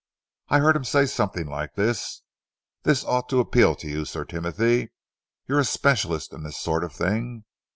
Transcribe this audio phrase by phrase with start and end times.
[0.49, 2.23] I heard him say something like this.
[2.81, 4.89] 'This ought to appeal to you, Sir Timothy.
[5.47, 7.45] You're a specialist in this sort of thing.